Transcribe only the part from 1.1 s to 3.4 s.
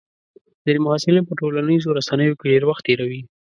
په ټولنیزو رسنیو کې ډېر وخت تېروي.